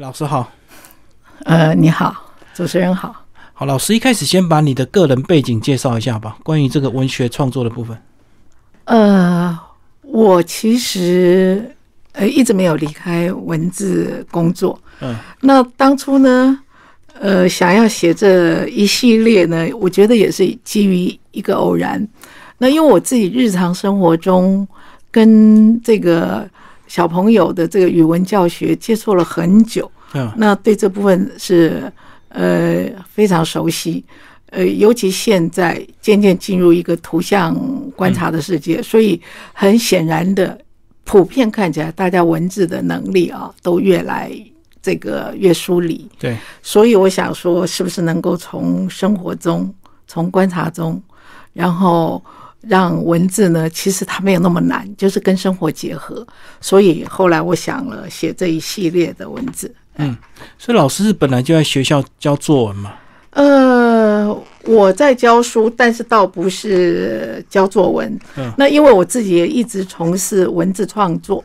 [0.00, 0.50] 老师好，
[1.44, 2.12] 呃，你好，
[2.52, 3.14] 主持人好。
[3.52, 7.96] 好，老师一开始先把你的个人背景介绍一下吧，关于这个文学创作的部分。
[8.86, 9.56] 呃，
[10.02, 11.76] 我其实
[12.10, 14.76] 呃一直没有离开文字工作。
[14.98, 16.58] 嗯，那当初呢，
[17.20, 22.04] 呃，想要写这一系列呢，我觉得也是基于一个偶然。
[22.58, 24.66] 那因为我自己日常生活中
[25.12, 26.50] 跟这个
[26.94, 30.30] 小朋友的这个语文教学接触了很久，嗯。
[30.36, 31.92] 那对这部分是
[32.28, 34.04] 呃非常熟悉，
[34.50, 37.52] 呃，尤其现在渐渐进入一个图像
[37.96, 39.20] 观察的世界，所以
[39.52, 40.56] 很显然的，
[41.02, 44.30] 普遍看起来大家文字的能力啊都越来
[44.80, 49.68] 这个越疏离，对，所以我想说，是不是能够从生活中、
[50.06, 51.02] 从观察中，
[51.52, 52.24] 然后
[52.68, 53.68] 让文字呢？
[53.70, 56.26] 其实它没有那么难，就是跟生活结合。
[56.60, 59.72] 所以后来我想了写这一系列的文字。
[59.96, 60.16] 嗯
[60.58, 62.92] 所以老师是本来就在学校教作文嘛。
[63.30, 68.18] 呃，我在教书，但是倒不是教作文。
[68.36, 71.44] 嗯那因为我自己也一直从事文字创作，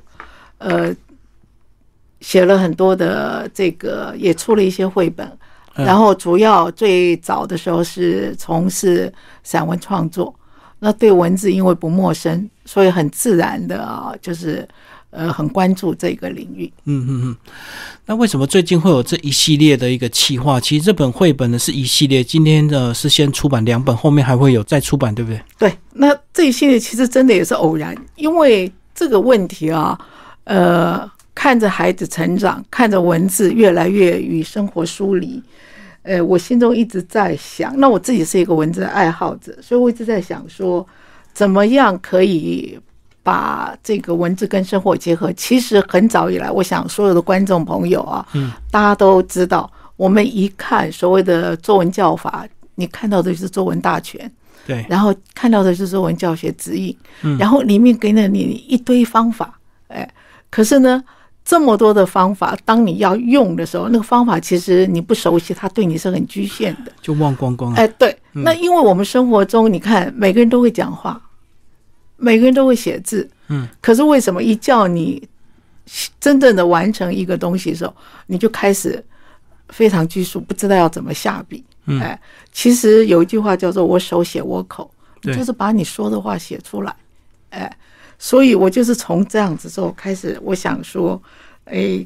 [0.57, 0.95] 呃，
[2.21, 5.27] 写了很多的这个，也出了一些绘本。
[5.75, 9.11] 嗯然后主要最早的时候是从事
[9.43, 10.33] 散文创作，
[10.79, 14.67] 那对文字因为不陌生，所以很自然的啊，就是
[15.11, 16.71] 呃很关注这个领域。
[16.85, 17.35] 嗯嗯嗯。
[18.05, 20.59] 那为什么最近会有这一系列的一个企划？
[20.59, 25.41] 其实这本绘本呢是一系列，今天的是先出版两本，后面还会有再出版，对不对？
[25.59, 29.99] 对，那这一系列其实真的也是偶然，因为这个问题啊，
[30.45, 35.41] 呃，看着孩子成长，看着文字越来越与生活疏离，
[36.09, 40.83] 呃，我心中一直在想，那我自己是一个文字爱好者，所以我一直在想说，
[41.33, 42.79] 怎么样可以
[43.21, 45.31] 把这个文字跟生活结合。
[45.33, 54.19] 其实很早以来，我想所有的观众朋友啊，嗯，大家都知道，我们一看所谓的作文教法，你看到的就是作文大全。
[54.65, 60.11] 对，然后看到的是作文教学指引，嗯然后里面给了你一堆方法，哎，
[60.49, 61.03] 可是呢，
[61.49, 66.91] 这么多的方法，当你要用的时候，那个方法其实你不熟悉，它对你是很局限的。
[67.01, 67.77] 就忘光光了。
[67.77, 71.19] 哎，对，那因为我们生活中，你看每个人都会讲话，
[72.17, 75.27] 每个人都会写字，嗯，可是为什么一叫你
[76.19, 77.95] 真正的完成一个东西的时候，
[78.27, 79.03] 你就开始
[79.69, 81.63] 非常拘束，不知道要怎么下笔？
[81.87, 82.21] 嗯哎，
[82.51, 84.91] 其实有一句话叫做“我手写我口”，
[85.23, 86.95] 就是把你说的话写出来。
[87.49, 87.75] 哎，
[88.19, 91.19] 所以我就是从这样子之后开始，我想说，
[91.71, 92.05] 哎，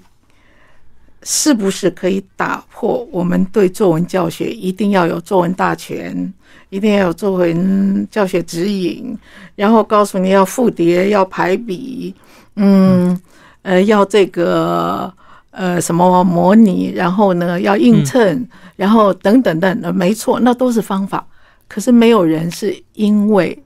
[1.24, 6.34] 是不是可以打破我们对作文教学一定要有作文大全，
[6.69, 9.18] 一定要有作文教学指引，
[9.56, 12.13] 然后告诉你要复叠、要排比，
[12.56, 13.18] 嗯，
[13.62, 15.12] 呃，要这个
[15.51, 18.45] 呃什么模拟，然后呢要映衬，
[18.75, 21.25] 然后等等等的，没错，那都是方法。
[21.69, 23.57] 可是没有人是因为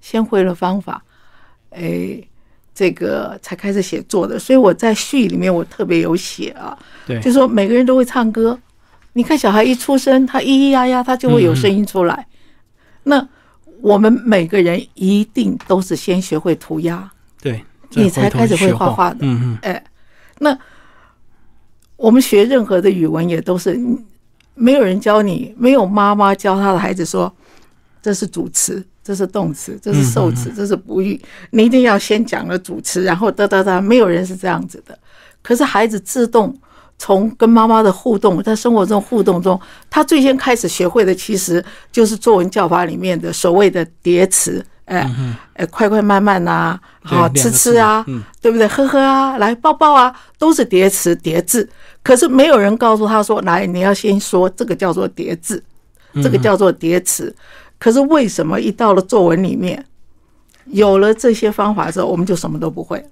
[0.00, 1.04] 先会了方法，
[1.70, 2.18] 哎，
[2.74, 4.38] 这个才开始写作的。
[4.38, 8.58] 所以我在序里面我特别有写啊，对，就说每个人都会唱歌。
[9.14, 12.26] 你看小孩一出生，他咿咿呀呀，他就会有声音出来。
[13.02, 13.28] 那
[13.82, 17.10] 我们每个人一定都是先学会涂鸦，
[17.42, 19.84] 对，你才开始会画画的嗯嗯，哎，
[20.38, 20.56] 那
[21.96, 23.78] 我们学任何的语文也都是，
[24.54, 27.30] 没有人教你，没有妈妈教他的孩子说
[28.00, 31.20] 这是主词，这是动词，这是受词，这是不语，
[31.50, 34.96] 你一定要先讲了主词，然后哒哒哒，没有人是这样子的。
[35.42, 36.56] 可是孩子自动
[36.98, 45.10] 从跟妈妈的互动，在生活中互动中，他最先开始学会的其实就是作文教法里面的所谓的叠词，哎、
[45.54, 48.06] 哎，快快慢慢呐、好吃吃啊，，
[48.40, 48.68] 对不对？
[48.68, 51.68] 呵呵啊，来抱抱啊，都是叠词叠字。
[52.04, 55.60] 可是没有人告诉他说，来，你要先说这个叫做叠字，
[56.22, 57.34] 这个叫做叠词。
[57.82, 59.84] 可是为什么一到了作文里面，
[60.66, 63.04] 有了这些方法之后，我们就什么都不会？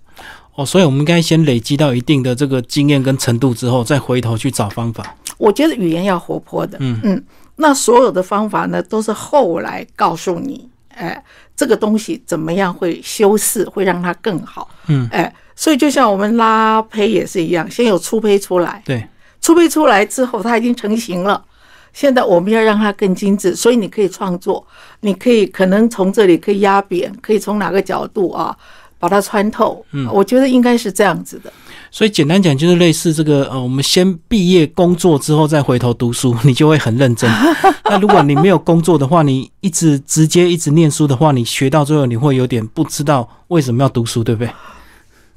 [0.54, 5.16] 哦，所以我们应该先累积到一定的这个经验跟程度之后，再回头去找方法。
[5.39, 7.24] 我觉得语言要活泼的，嗯嗯，
[7.56, 11.21] 那所有的方法呢，都是后来告诉你，哎，
[11.56, 19.04] 这个东西怎么样会修饰，会让它更好，嗯，哎，所以就像我们拉胚也是一样，先有粗胚出来，对，
[19.41, 21.45] 粗胚出来之后，它已经成型了。
[21.92, 24.65] 现在我们要让它更精致，所以你可以创作，
[25.01, 28.57] 你可以可能从这里可以压扁，可以从哪个角度啊
[28.98, 29.84] 把它穿透。
[29.92, 31.53] 嗯，我觉得应该是这样子的。
[31.92, 37.28] 所以简单讲就是类似这个呃，我们先毕业工作之后再回头读书， 你就会很认真。
[37.84, 44.51] 那如果你没有工作的话，你一直直接一直念书的话，你学到最后你会有点不知道为什么要读书，对不对？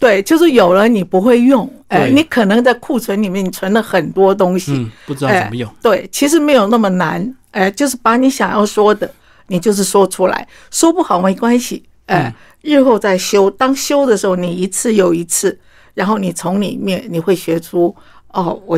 [0.04, 5.74] 对，就是有了你不会用，哎，你可能在库存里面你存了很多东西，嗯，不知道怎么用。
[5.82, 9.10] 对，其实没有那么难，哎，就是把你想要说的，
[9.48, 13.50] 你就是说出来，说不好没关系，哎，日后再修。
[13.52, 15.58] 当修的时候，你一次又一次，
[15.94, 17.96] 然后你从里面你会学出，
[18.34, 18.78] 哦，我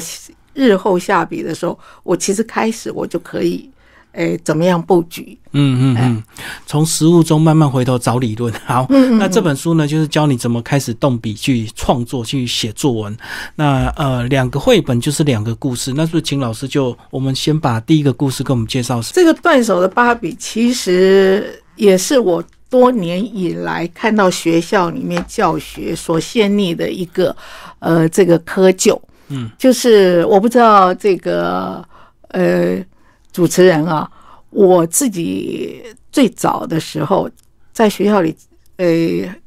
[0.54, 3.68] 日后下笔的时候，我其实开始我就可以，
[4.15, 5.38] 哎，怎么样布局？
[5.51, 6.23] 嗯嗯嗯，
[6.65, 8.53] 从实物中慢慢回头找理论。
[8.65, 13.15] 好，那这本书呢，就是教你怎么开始动笔去创作、去写作文。
[13.56, 15.94] 那呃，两个绘本就是两个故事。
[15.95, 19.01] 那是不是请老师就我们先把第一个故事跟我们介绍？
[19.13, 27.35] 这个断手的芭比，其实也是我多年以来看到学校里面教学所陷立的一个
[27.79, 29.00] 呃这个窠臼。
[29.29, 31.83] 嗯，就是我不知道这个
[32.29, 32.77] 呃
[33.35, 34.09] 主持人啊，
[34.49, 37.29] 我自己最早的时候
[37.73, 38.33] 在学校里，
[38.77, 38.87] 呃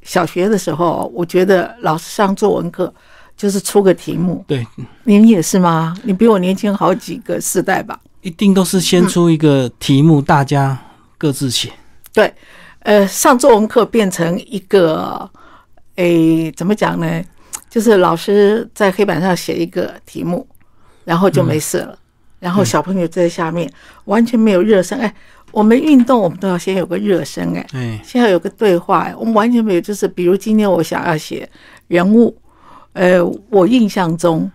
[0.02, 2.93] 小学的时候，我觉得老师上作文课
[3.35, 4.44] 就是出个题目。
[4.46, 4.67] 对，
[5.05, 5.96] 您也是吗？
[6.02, 7.99] 你比我年轻好几个世代吧？
[8.20, 10.79] 一定都是先出一个题目，大家
[11.17, 11.73] 各自写。
[12.12, 12.31] 对，
[12.81, 15.26] 呃，上作文课变成一个，
[15.94, 17.25] 诶，怎么讲呢？
[17.70, 20.46] 就是老师在黑板上写一个题目，
[21.06, 21.99] 然后就没事了，
[22.38, 23.70] 然后小朋友在下面
[24.05, 24.99] 完全没有热身。
[24.99, 25.14] 哎，
[25.50, 29.81] 我们运动我们都要先有个热身，哎，哎，先要有个对话，哎，我们完全没有。
[29.81, 31.49] 就是比如今天我想要写
[31.88, 32.37] 人物，
[32.93, 34.50] 呃，我印象中，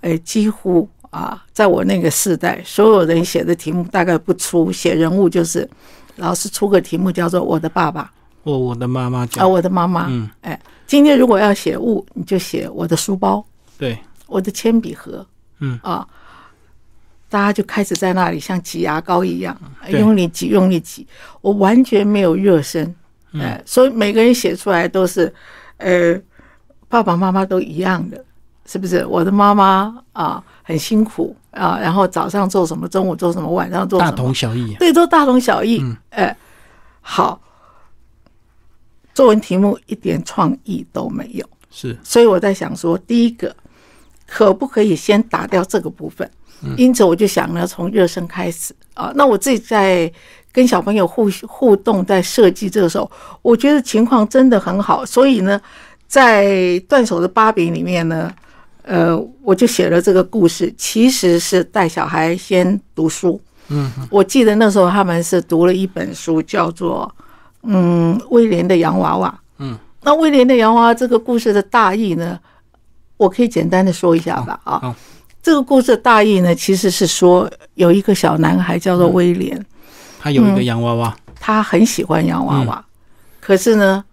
[0.00, 5.68] 呃，几乎啊，在我那个世代，所有人写的题目大概不出写人物，就是
[6.16, 8.10] 老师出个题目叫做“我的爸爸”
[8.44, 10.06] 或我的妈妈啊，讲，我的妈妈。
[10.08, 13.44] 嗯，哎，今天如果要写物，你就写我的书包、
[13.78, 15.26] 对，我的铅笔盒，
[15.60, 15.78] 嗯。
[15.82, 16.06] 啊，
[17.30, 21.06] 大家就开始在那里像挤牙膏一样对用力挤，用力挤，
[21.40, 22.82] 我完全没有热身，
[23.32, 25.32] 嗯哎，所以每个人写出来都是，
[25.76, 26.18] 呃，
[26.88, 28.24] 爸爸妈妈都一样的，
[28.64, 29.04] 是不是？
[29.04, 34.74] 我的妈妈啊很辛苦啊，然后早上做什么，中午做什么，晚上做什么大，同小异。
[34.76, 35.80] 对，都大同小异。
[35.82, 36.36] 嗯哎，
[37.02, 37.38] 好，
[39.12, 43.54] 作文题目一点创意都没有，是，所以我在想说，第一个
[44.26, 46.30] 可不可以先打掉这个部分？
[46.76, 49.12] 因此我就想呢，从热身开始啊。
[49.14, 50.10] 那我自己在
[50.52, 53.10] 跟小朋友互互动，在设计这个时候，
[53.42, 55.06] 我觉得情况真的很好。
[55.06, 55.60] 所以呢，
[56.06, 58.32] 在断手的芭比里面呢，
[58.82, 63.40] 呃，我就写了这个故事，其实是带小孩先读书。
[63.68, 67.14] 嗯，我记得那时候他们是读了一本书，叫做
[67.62, 69.40] 嗯威廉的洋娃娃。
[69.58, 72.40] 嗯，那威廉的洋娃娃这个故事的大意呢，
[73.18, 74.58] 我可以简单的说一下吧。
[74.64, 74.96] 啊好，
[75.48, 79.58] 这个故事的大意呢，其实是说有一个小男孩叫做威廉，
[80.20, 82.84] 他有一个洋娃娃，他很喜欢洋娃娃，
[83.40, 84.04] 可是呢，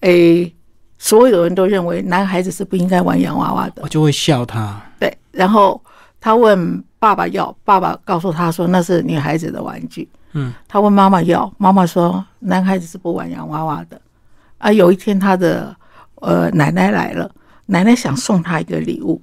[0.00, 0.54] 诶，
[0.98, 3.88] 所有人都认为男孩子是不应该玩洋娃娃的我。
[3.88, 4.78] 就会笑他。
[5.00, 5.82] 对，然后
[6.20, 10.06] 他问爸爸要，爸爸告诉他说那是女孩子的玩具。
[10.34, 13.98] 嗯，他问妈妈要，妈妈说男孩子是不玩洋娃娃的。
[14.58, 15.74] 啊，有一天他的
[16.16, 17.30] 呃奶奶来了，
[17.64, 19.18] 奶奶想送他一个礼物，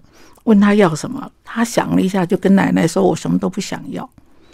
[0.45, 4.09] 问他要什么，他想了一下，就跟奶奶说：“我什么都不想要，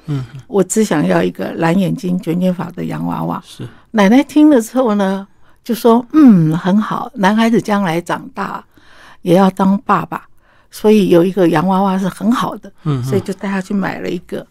[0.07, 5.27] 嗯，我只想要一个蓝眼睛卷卷发的洋娃娃。”是，奶奶听了之后呢，
[5.63, 8.63] 就说：“嗯，很好，男孩子将来长大
[9.21, 10.25] 也要当爸爸，
[10.69, 14.45] 所以有一个洋娃娃是很好的。”嗯，所以就带他去买了一个，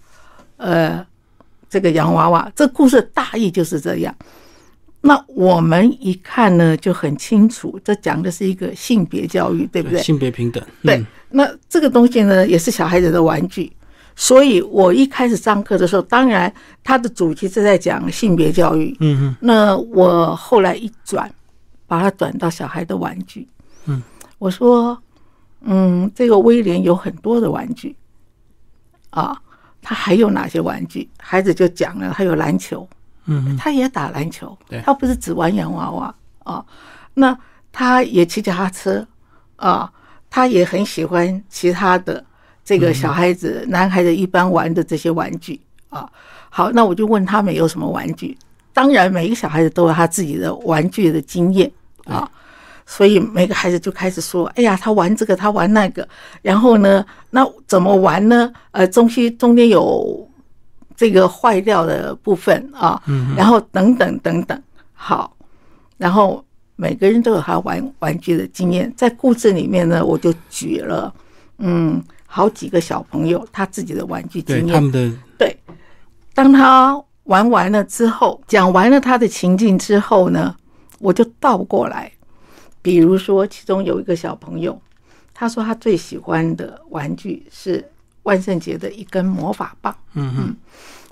[0.58, 1.04] 呃，
[1.68, 2.50] 这个洋娃娃。
[2.54, 4.14] 这故事的大意就是这样。
[5.02, 10.02] 那我们一看呢，就很清楚，这讲的是一个性别教育，对不对？
[10.02, 10.62] 性别平等。
[10.82, 13.72] 对嗯，那这个东西呢，也是小孩子的玩具。
[14.16, 16.52] 所以我一开始上课的时候，当然
[16.84, 21.32] 它的主题是在讲性别教育，嗯嗯那我后来一转，
[21.86, 23.48] 把它转到小孩的玩具。
[23.86, 24.02] 嗯，
[24.38, 25.00] 我说，
[25.62, 27.96] 嗯，这个威廉有很多的玩具，
[29.08, 29.34] 啊，
[29.80, 31.08] 他还有哪些玩具？
[31.18, 32.86] 孩子就讲了，他有篮球，
[33.58, 36.64] 他也打篮球，他不是只玩洋娃娃啊。
[37.14, 37.36] 那
[37.72, 39.06] 他也骑脚踏车
[39.56, 39.90] 啊，
[40.28, 42.24] 他也很喜欢其他的
[42.64, 46.08] 这个小孩子、男孩子一般玩的这些玩具啊。
[46.48, 48.36] 好，那我就问他们有什么玩具。
[48.72, 51.70] 当然，每一个小孩子都有他自己的玩具的经验
[52.04, 52.28] 啊，
[52.86, 56.08] 所以每个孩子就开始说：“哎呀，他玩这个，他玩那个。”
[56.40, 58.52] 然后呢，那怎么玩呢？
[58.70, 60.28] 呃，中西中间有
[61.00, 63.02] 这个坏掉的部分啊，
[63.34, 64.62] 然后等等等等。
[64.92, 65.34] 好，
[65.96, 66.44] 然后
[66.76, 71.10] 每个人都有他玩玩具的经验，在故事里面呢，我就举了
[71.56, 74.66] 嗯好几个小朋友他自己的玩具经验。
[74.66, 75.56] 对他们的对，
[76.34, 80.54] 当他玩完了之后，讲完了他的情境之后呢，
[80.98, 82.12] 我就倒过来，
[82.82, 84.78] 比如说，其中有一个小朋友，
[85.32, 87.82] 他说他最喜欢的玩具是
[88.22, 89.94] 万圣节的一根魔法棒。
[90.14, 90.56] 嗯嗯，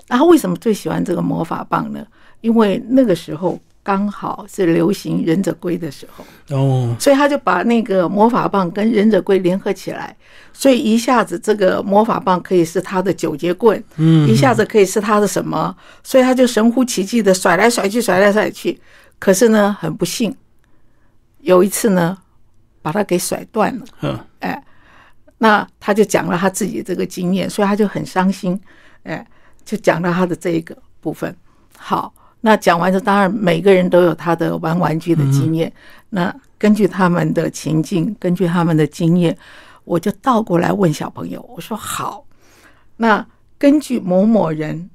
[0.07, 2.05] 然后为什么最喜欢这个魔法棒呢？
[2.41, 6.23] 因为那个时候刚好是流行忍者龟的时候，
[6.55, 10.15] 哦，所以他就把那个魔法棒跟忍者龟联合起来，
[10.53, 18.79] 所以一下子这个魔法棒可以是他的九节棍，嗯，一下子可以是他的什么，所以他就神乎其技的甩来甩去，甩来甩去。
[19.17, 20.33] 可是呢，很不幸，
[21.41, 22.17] 有一次呢，
[22.81, 24.25] 把它给甩断了。
[25.39, 28.59] 那他就讲了他自己的这个经验，所以他就很伤心。
[29.03, 29.25] 哎，
[29.65, 31.35] 就讲到他的这一个部分。
[31.77, 35.71] 好，那讲完之后，当然每个人都有他的玩玩具的经验。
[36.09, 39.35] 那根据他们的情境，根据他们的经验，
[39.85, 42.25] 我就倒过来问小朋友，我说好，
[42.97, 43.25] 那
[43.57, 44.89] 根据某某人，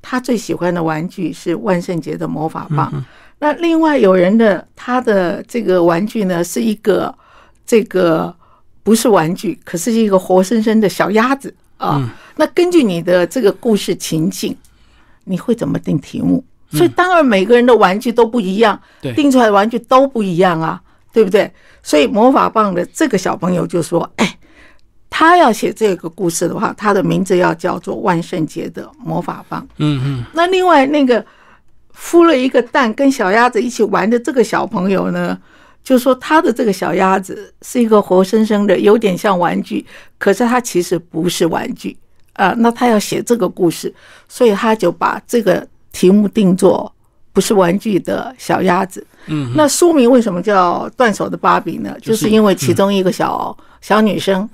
[0.00, 3.04] 他最喜欢的玩具是万圣节的魔法棒。
[3.40, 7.12] 那另外有人的他的这个玩具呢，是一个
[7.66, 8.32] 这个
[8.82, 12.10] 不是玩具，可是一个活生生的小鸭子啊。
[12.36, 14.56] 那根据你的这个故事情境，
[15.24, 16.42] 你会怎么定题目？
[16.72, 20.80] 所以当然每个人的玩具都不一样，对定出来的玩具都不一样啊，
[21.12, 21.52] 对不对？
[21.82, 24.38] 所以魔法棒的这个小朋友就说：“哎，
[25.10, 31.24] 他要写这个故事的话，他的名字要叫做万圣节的魔法棒。”嗯嗯，那另外那个
[31.92, 35.36] 孵了一个蛋跟小鸭子一起玩的这个小朋友呢，
[35.82, 39.84] 就说他的这个小鸭子是一个活生生的，有点像玩具，
[40.18, 41.96] 可是它其实不是玩具
[42.34, 43.92] 啊、那他要写这个故事，
[44.26, 46.90] 所以他就把这个题目定做
[47.32, 49.06] 不是玩具的小鸭子。
[49.26, 51.92] 嗯，那书名为什么叫断手的芭比呢？
[52.00, 54.48] 就就是是因为其中一个小、小女生，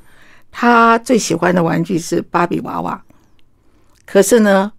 [0.50, 3.00] 她最喜欢的玩具是芭比娃娃，
[4.04, 4.72] 可是呢，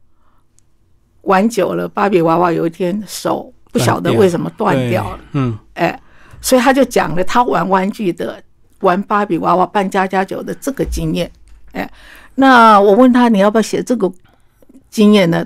[1.22, 5.58] 玩久了，芭比娃娃有一天手不晓得为什么断掉了，嗯。
[5.76, 5.98] 哎，
[6.42, 8.42] 所以他就讲了他玩玩具的、
[8.82, 11.30] 玩芭比娃娃扮家家酒的这个经验，
[11.72, 11.90] 哎，
[12.36, 14.12] 那我问他你要不要写这个
[14.90, 15.46] 经验呢？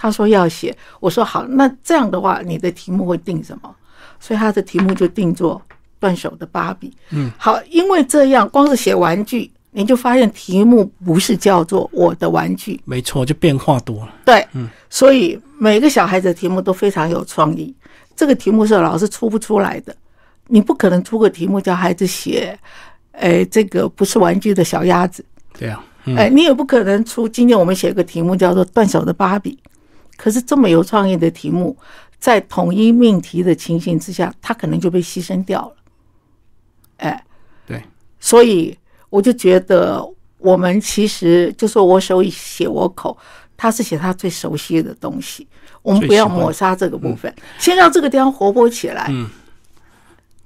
[0.00, 3.74] 他说要写，我说好，那这样的话，你的题目会定什么？
[4.20, 5.60] 所以他的题目就定做
[5.98, 6.96] 断手的芭比。
[7.10, 14.14] 嗯，好，因为这样光是写玩具，你就发现题目不是叫做我的玩具，没错，就变化多了。
[14.24, 17.74] 对，嗯所以每个小孩子的题目都非常有创意。
[18.18, 19.94] 这个题目是老师出不出来的，
[20.48, 22.58] 你不可能出个题目叫孩子写，
[23.12, 25.24] 哎，这个不是玩具的小鸭子，
[25.56, 26.16] 对啊，嗯。
[26.16, 27.28] 哎，你也不可能出。
[27.28, 29.56] 今天我们写个题目叫做断手的芭比，
[30.16, 31.76] 可是这么有创意的题目，
[32.18, 35.76] 在统一命题的情形之下，它可能就被牺牲掉了，
[36.96, 37.24] 哎，
[37.68, 37.80] 对，
[38.18, 38.76] 所以
[39.10, 40.04] 我就觉得，
[40.38, 43.16] 我们其实就说我手写写我口，
[43.58, 45.46] 他是写他最熟悉的东西，
[45.82, 49.08] 我们不要抹杀这个部分，先让这个地方活泼起来。
[49.10, 49.28] 嗯，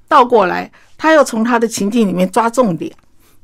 [0.09, 2.91] 倒过来，他要从他的情境里面抓重点，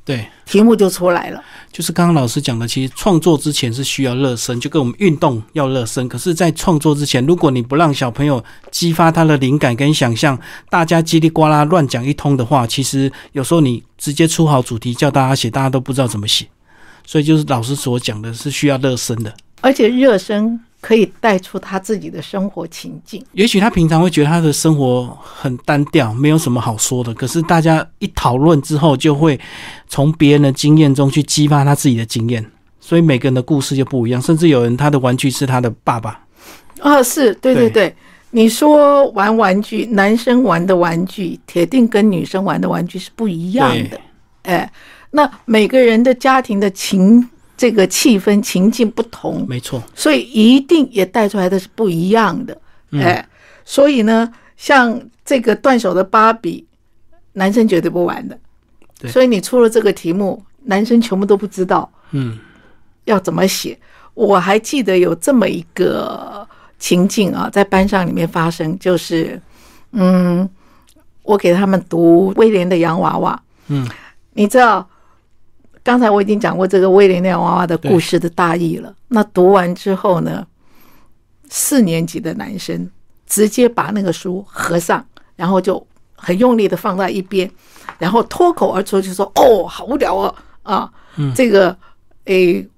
[0.06, 1.44] 对，题目就出来了。
[1.70, 6.08] 就是刚刚老师讲的，其实创作之前是需要热身，就跟我们运动要热身。
[6.08, 10.38] 可是，在创作之前，如果你不让小朋友激发他的灵感跟想象，
[10.70, 16.46] 大家叽里呱啦乱讲一通的话，其实有时候你直接出好主题叫大家写，大家都不知道怎么写。
[17.04, 19.34] 所以就是老师所讲的，是需要热身的。
[19.60, 23.24] 而且热身可以带出他自己的生活情境。
[23.32, 27.12] 也许他平常会觉得他的生活很单调，没有什么好说的。
[27.14, 29.38] 可是大家一讨论之后，就会
[29.88, 32.44] 从别人的经验中去激发他自己的经验。
[32.80, 36.20] 所以每个人的故事就不一样，甚至有人他的玩具是他的爸爸。
[36.80, 37.96] 啊，是对对对对，
[38.30, 43.98] 你说玩玩具，男生玩的玩具铁定跟女生玩的玩具是不一样的
[44.44, 44.54] 对。
[44.54, 44.72] 哎，
[45.10, 52.56] 那每个人的家庭的情这个气氛情境不同，没错，所以一定也带出来的是不一样的。
[52.92, 53.28] 嗯哎，
[53.64, 56.64] 所以呢，像这个断手的芭比，
[57.32, 58.38] 男生绝对不玩的。
[58.98, 61.90] 对所以你出了这个题目，男生全部都不知道。
[62.12, 62.38] 嗯
[63.04, 63.78] 要怎么写。
[64.14, 66.46] 我还记得有这么一个
[66.78, 69.40] 情境啊，在班上里面发生，就是，
[69.92, 70.48] 嗯，
[71.22, 73.88] 我给他们读威廉的洋娃娃，嗯，
[74.32, 74.88] 你知道，
[75.88, 78.94] 刚才我已经讲过这个威廉的洋娃娃的故事的大意了。
[79.08, 80.46] 那读完之后呢，
[81.48, 82.90] 四年级的男生
[83.26, 85.02] 直接把那个书合上，
[85.34, 85.82] 然后就
[86.14, 87.50] 很用力的放在一边，
[87.98, 90.92] 然后脱口而出就说：“哦，好无聊哦啊，
[91.34, 91.74] 这个
[92.26, 92.68] 诶，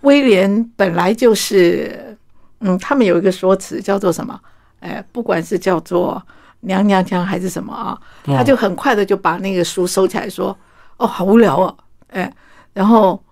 [0.00, 2.16] 威廉本来就是，
[2.60, 4.40] 嗯，他们有一个说辞叫做什么？
[4.80, 6.22] 哎，不管是叫做
[6.60, 10.56] 娘娘腔还是什么啊，哦他就很快的就把那个书收起来说
[10.96, 11.76] ：“哦，好无聊哦。”
[12.12, 12.32] 哎，
[12.72, 13.22] 然后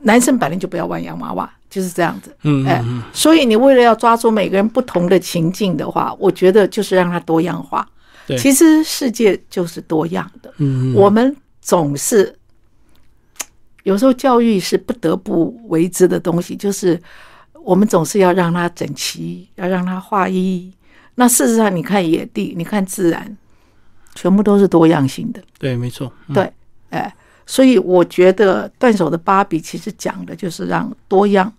[0.00, 2.30] 男生本来就不要玩洋娃娃，就是这样子。
[2.30, 7.88] 哎嗯嗯，所以你为了要抓住每个人不同的情境的话，我觉得就是让它多样化。
[8.26, 12.34] 对其实世界就是多样的，嗯，我们总是
[13.84, 17.00] 有时候教育是不得不为之的东西，就是
[17.64, 20.70] 我们总是要让它整齐，要让它划一。
[21.14, 23.36] 那事实上，你看野地，你看自然，
[24.14, 25.42] 全部都是多样性的。
[25.58, 26.52] 对，没错，嗯对，
[26.90, 27.12] 哎，
[27.48, 31.50] 所以我觉得断手的芭比其实讲的就是让多样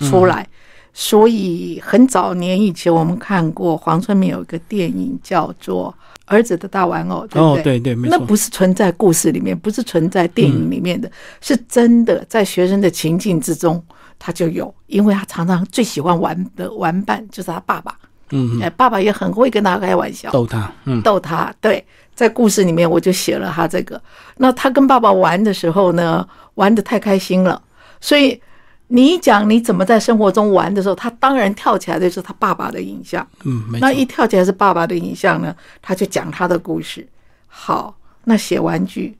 [0.00, 0.46] 出来。
[0.92, 5.94] 所以很早年以前，我们看过黄春明有一个电影叫做
[6.26, 7.78] 《儿子的大玩偶》，对不哦，对？
[7.78, 13.82] 对对，没错，那不是存在故事里面，不是存在电影里面的，是真的在学生的情境之中，
[14.18, 17.96] 他就有，因为他常常最喜欢玩的玩伴就是他爸爸，
[18.30, 21.52] 嗯，嗯哎，爸爸也很会跟他开玩笑，逗他，嗯，逗他。
[21.60, 21.84] 对，
[22.14, 24.00] 在故事里面我就写了他这个。
[24.36, 27.60] 那他跟爸爸玩的时候呢，玩的太开心了，
[28.00, 28.40] 所以
[28.88, 33.26] 你一讲你怎么在生活中玩的时候，他当然跳起来的是他爸爸的影像。
[33.44, 37.06] 嗯，那，一跳起来是爸爸的影像呢，他就讲他的故事。
[37.46, 39.16] 好，那写玩具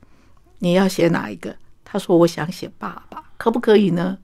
[0.59, 1.55] 你要写哪一个？
[1.85, 4.17] 他说我想写爸爸，可不可以呢？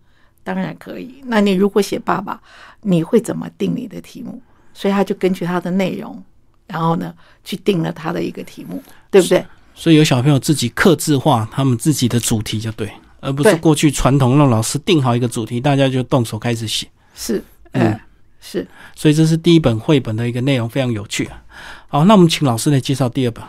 [0.44, 1.20] 当然可以。
[1.24, 2.40] 那你如果写爸爸，
[2.82, 4.40] 你会怎么定你的题目？
[4.76, 6.23] 所以他就根据他的内容，
[6.66, 9.42] 然后呢去定了他的一个题目，对不对？
[9.75, 16.87] 所以有小朋友自己刻字化他们自己的主题就对，而不是过去传统让老师定好一个主题，大家就动手开始写。
[17.14, 17.42] 是，
[17.73, 18.04] 嗯哎、
[18.38, 18.66] 是。
[18.95, 21.42] 所以这是第一本绘本的一个内容，非常有趣啊。
[21.88, 23.42] 好，那我们请老师来介绍第二本。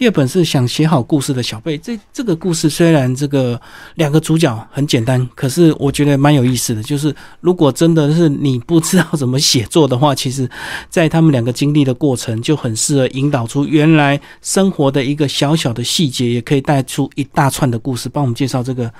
[0.00, 1.76] 第二本是想写好故事的小贝。
[1.76, 3.60] 这这个故事虽然这个
[3.96, 6.82] 两个主角很简单，可是我觉得蛮有意思的。
[6.82, 10.48] 就是如果真的是你不知道怎么写作的话，其实，
[10.88, 18.08] 在他们两个经历的过程，就很适合引导出原来生活的一个小小的细节，也可以带出一大串的故事。
[18.08, 18.90] 帮我们介绍这个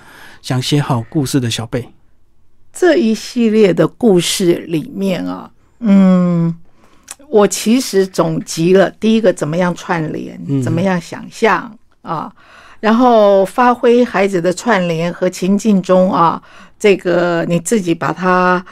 [0.43, 1.89] 想写好故事的小贝。
[2.75, 6.55] 这一系列的故事里面啊，嗯，
[7.31, 12.33] 我其实总结了第一个怎么样串联，嗯怎么样想象啊，
[12.81, 16.43] 然后发挥孩子的串联和情境中啊，
[16.79, 18.65] 这个你自己把它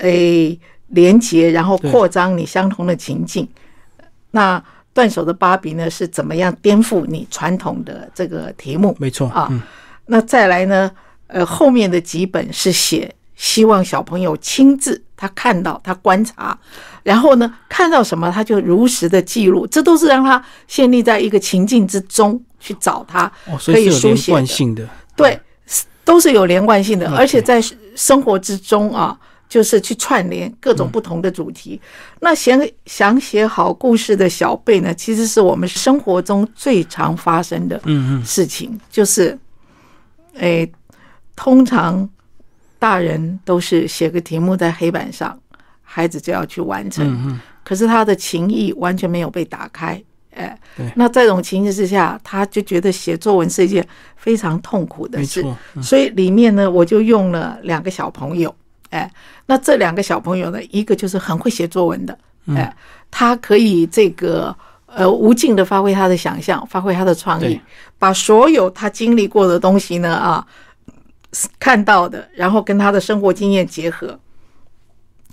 [0.00, 3.46] 诶连接，然后扩张你相同的情境。
[4.32, 8.96] 那断手的芭比呢，是怎么样颠覆你传统的这个题目？
[8.98, 9.62] 没错啊嗯，
[10.06, 10.90] 那再来呢？
[11.28, 16.58] 呃，后面的几本是写希望小朋友亲自他看到他观察，
[17.02, 23.30] 然后呢看到什么他就如实的记录，这都是让他建立在一个情境之中去找他，
[23.66, 24.88] 可以书写的贯性的。
[25.14, 25.38] 对，
[26.06, 27.62] 都是有连贯性的而且在
[27.94, 29.14] 生活之中啊，
[29.46, 31.78] 就是去串联各种不同的主题。
[32.20, 39.38] 那想想写好故事的小贝呢，其实是我们生活中最常发生的嗯嗯，事情，就是，
[40.36, 40.72] 诶，
[41.36, 42.08] 通常
[42.80, 45.38] 大人都是写个题目在黑板上，
[45.82, 50.02] 孩子就要去完成，可是他的情意完全没有被打开，
[50.34, 55.82] 哎对，那这种情形之下，他就觉得写作文是一件非常痛苦的事，嗯。
[55.82, 58.52] 所以里面呢，我就用了两个小朋友，
[58.88, 59.10] 哎，
[59.46, 62.56] 那这两个小朋友呢，一个就是很会写作文的，嗯。
[62.56, 62.74] 哎，
[63.10, 67.60] 他可以这个呃无尽的发挥他的想象，发挥他的创意，
[67.98, 70.46] 把所有他经历过的东西呢啊
[71.58, 74.18] 看到的，然后跟他的生活经验结合。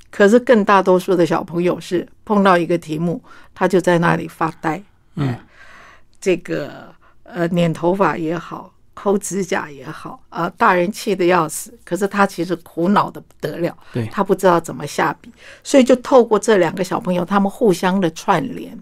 [0.10, 3.22] 可是更大多数的小朋友是碰到一个题目，
[3.54, 4.82] 他就在那里发呆，
[5.16, 5.38] 嗯，
[6.20, 14.08] 这个呃捻头发也好，抠指甲也好，啊，大人气的要死，可是他其实苦恼的不得了，对。
[14.08, 15.32] 他不知道怎么下笔，
[15.62, 18.76] 所以就透过这两个小朋友他们互相的串联，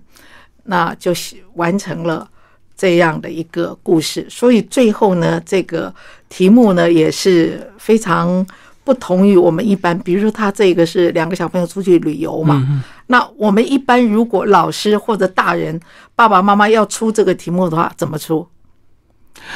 [0.63, 1.11] 那就
[1.55, 2.29] 完成了
[2.77, 4.25] 这样的一个故事。
[4.29, 5.93] 所以最后呢，这个
[6.29, 8.45] 题目呢也是非常
[8.83, 15.79] 不同于我们一般，比如说他这个是两个小朋友出去旅游嘛，嗯那我们一般如果老师或者大人
[16.15, 18.47] 爸爸妈妈要出这个题目的话，怎么出？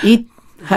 [0.03, 0.23] 一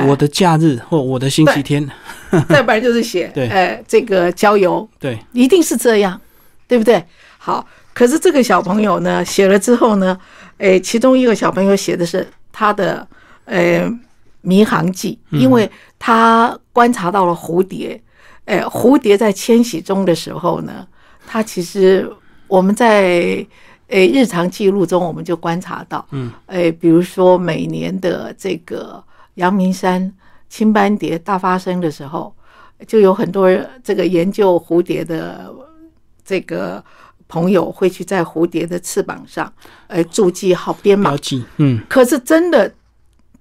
[0.07, 1.87] 我的假日或我的星期天，
[2.48, 3.48] 再不然就是写 对。
[3.48, 6.18] 呃这个郊游，对，一定是这样，
[6.66, 7.05] 对不对？
[7.37, 10.16] 好，可是这个小朋友呢，写了之后呢，
[10.62, 13.07] 诶，其中一个小朋友写的是他的
[13.46, 13.90] 呃
[14.42, 18.01] 迷航记，因为他观察到了蝴蝶，
[18.44, 20.87] 诶，蝴蝶在迁徙中的时候呢，
[21.27, 22.09] 它其实
[22.46, 23.44] 我们在
[23.88, 29.03] 诶日常记录中我们就观察到，嗯，诶，比如说每年的这个
[29.35, 30.12] 阳明山
[30.48, 32.33] 青斑蝶大发生的时候，
[32.87, 33.51] 就有很多
[33.83, 35.53] 这个研究蝴蝶的
[36.25, 36.83] 这个
[37.33, 39.51] 朋友会去在蝴蝶的翅膀上，
[39.87, 41.16] 呃，注记号编码标。
[41.16, 42.71] 记，嗯，可是真的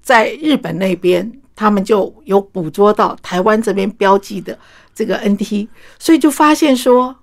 [0.01, 4.57] 在日本那边，他们就有捕捉到台湾这边标记的
[4.95, 5.67] 这个 NT，
[5.99, 7.13] 所以就发现说，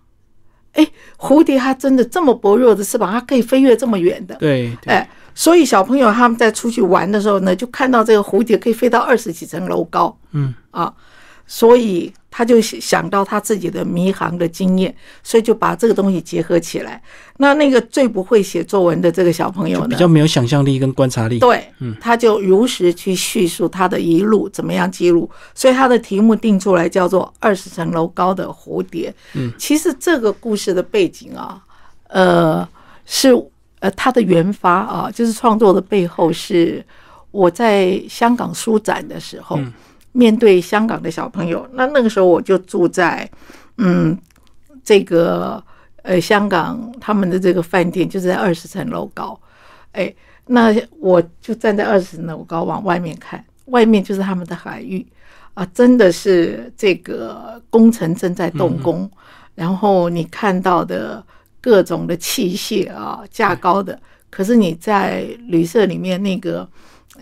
[0.75, 4.35] 哎，蝴蝶它真的这么薄弱的翅膀，它可以飞越这么远的。
[4.35, 10.15] 对，哎，所以小朋友他们在出去玩的时候呢，就看到这个蝴蝶可以飞到二十几层楼高。
[10.33, 10.93] 嗯啊，
[11.51, 17.03] 所以他就想到他自己的迷航的经验，所以就把这个东西结合起来。
[17.39, 21.39] 那那个最不会写作文的这个小朋友呢，比较没有想象力跟观察力。
[21.39, 29.11] 对，嗯，他就如实去叙述他的一路怎么样记录，所以他的题目定出来叫做《二十层楼高的蝴蝶》。
[29.33, 31.59] 嗯，其实这个故事的背景啊，
[32.09, 32.69] 呃，
[33.07, 33.31] 是
[33.81, 36.85] 呃他的原发啊，就是创作的背后是
[37.31, 39.57] 我在香港书展的时候。
[39.57, 39.73] 嗯
[40.19, 43.31] 面对香港的小朋友，那那个时候我就住在，
[43.77, 44.19] 嗯，
[44.83, 45.63] 这个
[46.03, 49.39] 呃香港他们的这个饭店就是在二十层楼高，
[49.93, 50.13] 哎，
[50.47, 55.07] 那我就站在二十层楼高往外面看，外面就是他们的海域。
[55.55, 59.09] 啊，真的是这个工程正在动工，
[59.55, 61.25] 然后你看到的
[61.61, 63.97] 各种的器械啊，架高的，
[64.31, 66.69] 可是你在旅社里面那个，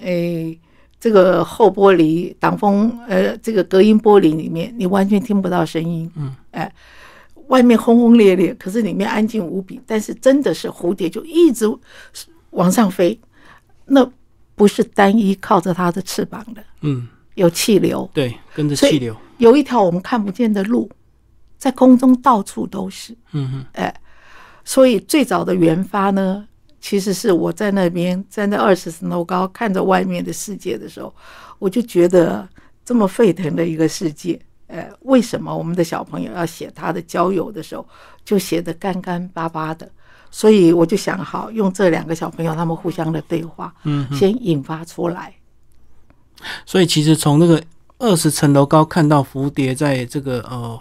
[0.00, 0.56] 哎。
[0.98, 6.10] 这个后玻璃挡风，呃，这个隔音玻璃里面，你完全听不到声音。
[6.16, 6.72] 嗯，哎，
[7.48, 9.80] 外面轰轰烈烈，可是里面安静无比。
[9.86, 11.66] 但是真的是蝴蝶就一直
[12.50, 13.18] 往上飞，
[13.84, 14.10] 那
[14.54, 16.64] 不是单一靠着它的翅膀的。
[16.80, 20.90] 嗯，有气流，对，跟着气流，有一条我们看不见的路，
[21.58, 23.12] 在空中到处都是。
[23.32, 23.94] 嗯嗯，哎，
[24.64, 26.48] 所以最早的原发呢？
[26.88, 31.12] 其实是我在那边站在二十层楼高看着外面的世界的时候，
[31.58, 32.48] 我就觉得
[32.84, 37.84] 这么沸腾的一个世界，呃，为什么我们的小朋友要写他的交友的时候
[38.24, 39.90] 就写得干干巴巴的？
[40.30, 45.34] 所以我就想好用这两个小朋友他们互相的对话，嗯，先引发出来。
[46.64, 47.60] 所以其实从那个
[47.98, 50.80] 二十层楼高看到蝴蝶在这个呃。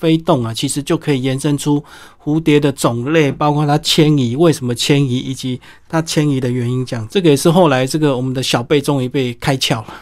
[0.00, 1.84] 飞动啊，其实就可以延伸出
[2.24, 6.84] 蝴蝶的种类，包括它迁移为什么迁移，以及它迁移的原因。
[6.84, 9.94] 讲这个也是后来这个我们的小贝终于被开窍了。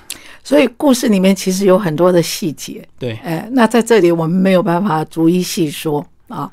[0.45, 6.49] 所以故事里面其实有很多的细节，对，哎，那在这里我们没有办法逐一细说啊。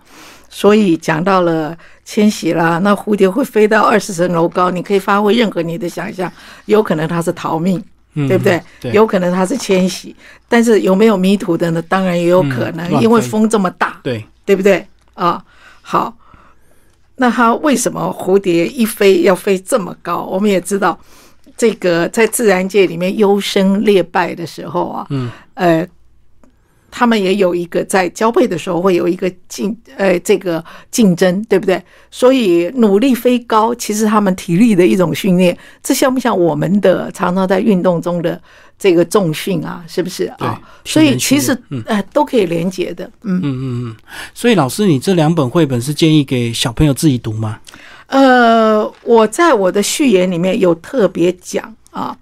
[0.50, 6.32] 所以讲到了迁徙啦，那蝴蝶会飞到二十层楼高，你可以发挥任何你的想象，
[6.66, 7.84] 有可能它是逃命。
[8.28, 8.62] 对不对？
[8.94, 10.16] 有可能它是迁徙，
[10.48, 11.82] 但是有没有迷途的呢？
[11.84, 15.44] 当然也有可能，因为风这么大，对对不对啊？
[15.82, 16.16] 好，
[17.18, 20.24] 那它为什么蝴蝶一飞要飞这么高？
[20.24, 20.98] 我们也知道，
[21.58, 25.88] 这个在自然界里面优胜劣败的时候啊，嗯，呃。
[26.98, 31.84] 他们也有一个在交配的时候会有一个竞呃这个竞争，对不对？
[32.10, 38.42] 所以努力飞高，其实他们体力的一种训练，这像不像我们的常常在运动中的
[38.80, 39.84] 这个重训啊？
[39.90, 40.58] 是不是啊？
[40.86, 43.04] 所以其实呃都可以连接的。
[43.24, 43.96] 嗯嗯嗯嗯。
[44.34, 47.60] 所以老师，你这两本绘本是建议给小朋友自己读吗？
[48.08, 52.18] 呃，我在我的序言里面有特别讲啊，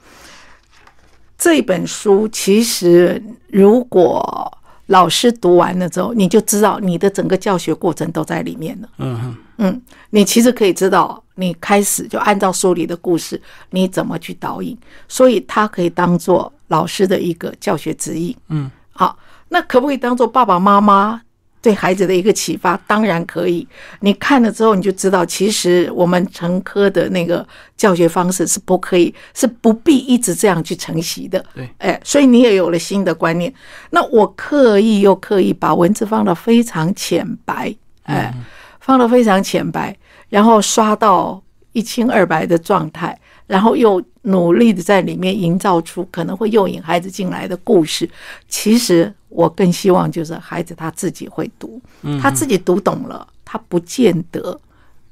[1.37, 4.51] 这本书其实如果
[4.93, 8.87] 老师读完了之后，你就知道你的整个教学过程都在里面了。
[8.99, 14.77] 嗯哼，嗯，你其实可以知道，你开始就按照书里的故事，你怎么去导引，
[15.07, 18.35] 所以它可以当做老师的一个教学指引。
[18.49, 19.17] 嗯，好，
[19.49, 21.19] 那可不可以当做爸爸妈妈？
[21.63, 23.65] 对孩子的一个启发，当然可以。
[24.01, 27.47] 你看了之后，你就知道，其实我们成科的那个
[27.77, 31.43] 教学方式是不可以，是不必一直这样去承袭的。
[31.55, 33.51] 对，哎，所以你也有了新的观念。
[33.91, 37.73] 那我刻意又刻意把文字放到非常浅白，
[38.03, 38.33] 哎，
[38.81, 39.95] 放到非常浅白，
[40.27, 48.09] 然后刷到一清二白的状态，然后又努力的在里面营造出可能会诱引孩子进来的故事。
[48.47, 49.13] 其实。
[49.35, 51.81] 我更希望就是孩子他自己会读，
[52.21, 54.55] 他自己读懂了，他不见得，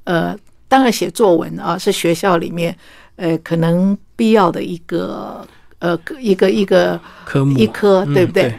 [0.04, 2.72] 呃，当然写作文啊是学校里面
[3.16, 5.44] 呃可能必要的一个
[5.80, 8.54] 呃一个一个科目一科，对不对？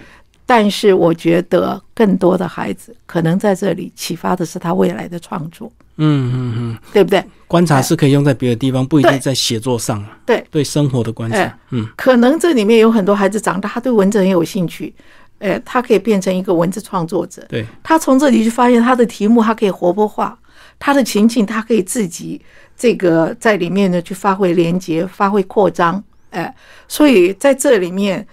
[0.45, 7.23] 但是我觉得更多的孩子可能在这里启发的是他未来的创作，嗯嗯嗯，对不对？
[7.53, 10.03] 观察是可以用在别的地方，不一定在写作上。
[10.25, 14.91] 对对，生活的观察，嗯，可能这里面有很多孩子长大，他对文字很有兴趣。
[15.37, 17.45] 哎，他可以变成一个文字创作者。
[17.47, 20.35] 对，他从这里去发现他的题目，他可以活泼化，
[20.79, 22.41] 他的情境，他可以自己
[22.75, 26.03] 这个在里面呢去发挥连接、发挥扩张。
[26.31, 26.51] 哎，
[26.87, 28.27] 所以在这里面，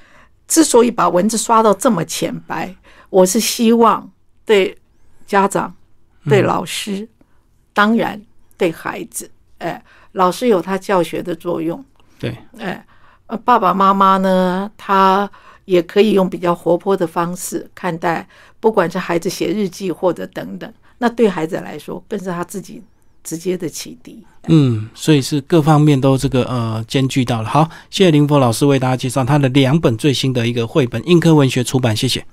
[0.48, 2.74] 之所以把文字刷到这么浅白，
[3.11, 4.11] 我是希望
[4.46, 4.74] 对
[5.26, 5.74] 家长、
[6.26, 7.06] 对老师，
[7.74, 8.18] 当然
[8.61, 11.83] 对孩子，哎，老师有他教学的作用。
[12.18, 12.85] 对，哎，
[13.44, 15.31] 爸爸妈妈呢，他。
[15.66, 18.27] 也可以用比较活泼的方式看待，
[18.59, 22.83] 不管是孩子写日记或者等等，那对孩子来说，更是他自己
[23.23, 24.27] 直接的启迪。
[24.49, 27.49] 嗯，所以是各方面都这个呃兼具到了。
[27.49, 32.25] 好，谢谢林佛老师为大家介绍他的两本最新的一个绘本，映科文学出版，谢谢。